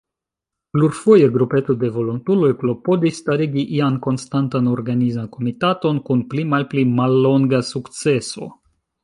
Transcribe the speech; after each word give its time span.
Plurfoje, 0.75 1.25
grupeto 1.33 1.75
de 1.83 1.91
volontuloj 1.97 2.49
klopodis 2.61 3.19
starigi 3.25 3.67
ian 3.81 4.01
konstantan 4.07 4.71
organizan 4.73 5.29
komitaton, 5.37 6.01
kun 6.09 6.25
pli-malpi 6.33 6.89
mallonga 6.97 7.63
sukceso. 7.71 8.51